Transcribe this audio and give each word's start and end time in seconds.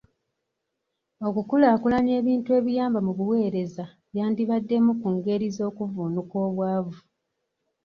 Okukulaakulanya 1.27 2.13
ebintu 2.21 2.49
ebiyamba 2.59 2.99
mu 3.05 3.11
buweereza 3.17 3.85
yandibadde 4.17 4.73
emu 4.79 4.93
ku 5.01 5.07
ngeri 5.15 5.47
z'okuvvuunuka 5.55 6.35
obwavu. 6.47 6.97